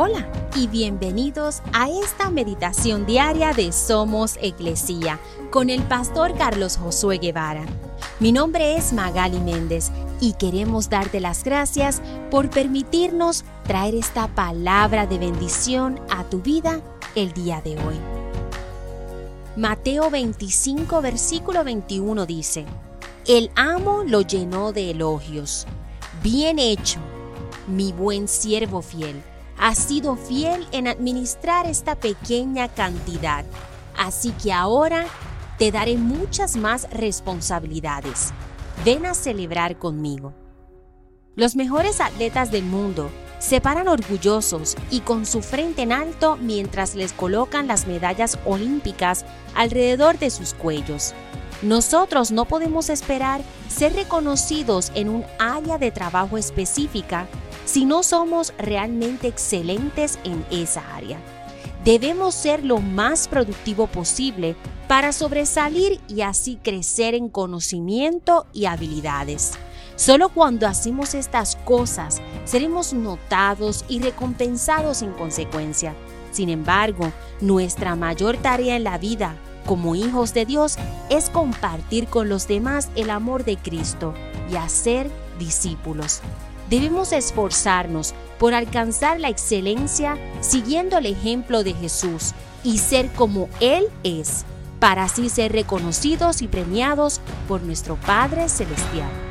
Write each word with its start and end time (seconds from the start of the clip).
Hola 0.00 0.30
y 0.54 0.68
bienvenidos 0.68 1.60
a 1.72 1.90
esta 1.90 2.30
meditación 2.30 3.04
diaria 3.04 3.52
de 3.52 3.72
Somos 3.72 4.38
Iglesia 4.40 5.18
con 5.50 5.70
el 5.70 5.82
pastor 5.82 6.36
Carlos 6.38 6.76
Josué 6.76 7.18
Guevara. 7.18 7.66
Mi 8.20 8.30
nombre 8.30 8.76
es 8.76 8.92
Magali 8.92 9.40
Méndez 9.40 9.90
y 10.20 10.34
queremos 10.34 10.88
darte 10.88 11.18
las 11.18 11.42
gracias 11.42 12.00
por 12.30 12.48
permitirnos 12.48 13.44
traer 13.66 13.96
esta 13.96 14.28
palabra 14.28 15.08
de 15.08 15.18
bendición 15.18 15.98
a 16.10 16.22
tu 16.22 16.42
vida 16.42 16.80
el 17.16 17.32
día 17.32 17.60
de 17.60 17.72
hoy. 17.72 17.96
Mateo 19.56 20.10
25 20.10 21.02
versículo 21.02 21.64
21 21.64 22.24
dice, 22.24 22.66
El 23.26 23.50
amo 23.56 24.04
lo 24.06 24.20
llenó 24.20 24.72
de 24.72 24.92
elogios. 24.92 25.66
Bien 26.22 26.60
hecho, 26.60 27.00
mi 27.66 27.90
buen 27.90 28.28
siervo 28.28 28.80
fiel 28.80 29.20
has 29.58 29.78
sido 29.78 30.16
fiel 30.16 30.66
en 30.72 30.86
administrar 30.86 31.66
esta 31.66 31.96
pequeña 31.96 32.68
cantidad, 32.68 33.44
así 33.96 34.32
que 34.32 34.52
ahora 34.52 35.06
te 35.58 35.72
daré 35.72 35.96
muchas 35.96 36.56
más 36.56 36.88
responsabilidades. 36.90 38.32
Ven 38.84 39.06
a 39.06 39.14
celebrar 39.14 39.76
conmigo. 39.76 40.32
Los 41.34 41.56
mejores 41.56 42.00
atletas 42.00 42.50
del 42.50 42.64
mundo 42.64 43.10
se 43.40 43.60
paran 43.60 43.88
orgullosos 43.88 44.76
y 44.90 45.00
con 45.00 45.26
su 45.26 45.42
frente 45.42 45.82
en 45.82 45.92
alto 45.92 46.36
mientras 46.36 46.94
les 46.94 47.12
colocan 47.12 47.66
las 47.66 47.86
medallas 47.86 48.38
olímpicas 48.44 49.24
alrededor 49.54 50.18
de 50.18 50.30
sus 50.30 50.54
cuellos. 50.54 51.14
Nosotros 51.62 52.30
no 52.30 52.44
podemos 52.44 52.88
esperar 52.88 53.40
ser 53.68 53.94
reconocidos 53.94 54.92
en 54.94 55.08
un 55.08 55.24
área 55.40 55.78
de 55.78 55.90
trabajo 55.90 56.38
específica 56.38 57.26
si 57.68 57.84
no 57.84 58.02
somos 58.02 58.54
realmente 58.56 59.28
excelentes 59.28 60.18
en 60.24 60.42
esa 60.50 60.82
área. 60.96 61.18
Debemos 61.84 62.34
ser 62.34 62.64
lo 62.64 62.78
más 62.78 63.28
productivo 63.28 63.86
posible 63.86 64.56
para 64.88 65.12
sobresalir 65.12 66.00
y 66.08 66.22
así 66.22 66.56
crecer 66.56 67.14
en 67.14 67.28
conocimiento 67.28 68.46
y 68.54 68.64
habilidades. 68.64 69.52
Solo 69.96 70.30
cuando 70.30 70.66
hacemos 70.66 71.12
estas 71.14 71.56
cosas 71.56 72.22
seremos 72.46 72.94
notados 72.94 73.84
y 73.86 74.00
recompensados 74.00 75.02
en 75.02 75.12
consecuencia. 75.12 75.94
Sin 76.30 76.48
embargo, 76.48 77.12
nuestra 77.42 77.96
mayor 77.96 78.38
tarea 78.38 78.76
en 78.76 78.84
la 78.84 78.96
vida 78.96 79.36
como 79.66 79.94
hijos 79.94 80.32
de 80.32 80.46
Dios 80.46 80.78
es 81.10 81.28
compartir 81.28 82.06
con 82.06 82.30
los 82.30 82.48
demás 82.48 82.88
el 82.96 83.10
amor 83.10 83.44
de 83.44 83.58
Cristo 83.58 84.14
y 84.50 84.56
hacer 84.56 85.10
discípulos. 85.38 86.22
Debemos 86.70 87.12
esforzarnos 87.12 88.14
por 88.38 88.54
alcanzar 88.54 89.18
la 89.20 89.28
excelencia 89.28 90.16
siguiendo 90.40 90.98
el 90.98 91.06
ejemplo 91.06 91.64
de 91.64 91.72
Jesús 91.72 92.34
y 92.62 92.78
ser 92.78 93.08
como 93.12 93.48
Él 93.60 93.88
es, 94.02 94.44
para 94.78 95.04
así 95.04 95.28
ser 95.28 95.52
reconocidos 95.52 96.42
y 96.42 96.48
premiados 96.48 97.20
por 97.46 97.62
nuestro 97.62 97.96
Padre 97.96 98.48
Celestial. 98.48 99.27